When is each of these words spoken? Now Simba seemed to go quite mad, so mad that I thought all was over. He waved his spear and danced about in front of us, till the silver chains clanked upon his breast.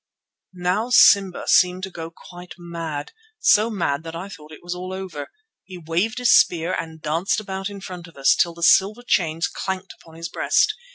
Now 0.55 0.89
Simba 0.89 1.47
seemed 1.47 1.83
to 1.83 1.91
go 1.91 2.09
quite 2.09 2.55
mad, 2.57 3.11
so 3.37 3.69
mad 3.69 4.01
that 4.01 4.15
I 4.15 4.29
thought 4.29 4.49
all 4.51 4.57
was 4.63 4.73
over. 4.73 5.27
He 5.63 5.77
waved 5.77 6.17
his 6.17 6.31
spear 6.35 6.73
and 6.73 6.99
danced 6.99 7.39
about 7.39 7.69
in 7.69 7.81
front 7.81 8.07
of 8.07 8.17
us, 8.17 8.35
till 8.35 8.55
the 8.55 8.63
silver 8.63 9.03
chains 9.05 9.45
clanked 9.47 9.93
upon 9.93 10.15
his 10.15 10.27
breast. 10.27 10.73